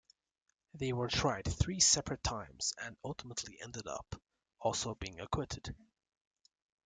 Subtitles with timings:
[0.73, 4.19] They were tried three separate times and ultimately ended up
[4.59, 5.75] also being acquitted.